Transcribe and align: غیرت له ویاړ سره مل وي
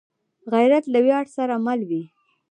غیرت 0.53 0.85
له 0.93 0.99
ویاړ 1.05 1.25
سره 1.37 1.55
مل 1.65 1.79
وي 1.89 2.03